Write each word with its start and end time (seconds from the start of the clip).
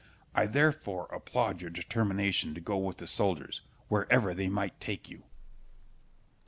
I 0.33 0.47
therefore 0.47 1.05
applaud 1.13 1.61
your 1.61 1.69
determination 1.69 2.55
to 2.55 2.59
go 2.59 2.75
with 2.77 2.97
the 2.97 3.05
soldiers, 3.05 3.61
wherever 3.87 4.33
they 4.33 4.49
might 4.49 4.79
take 4.79 5.11
you. 5.11 5.25